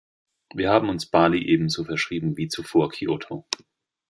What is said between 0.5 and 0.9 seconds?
Wir haben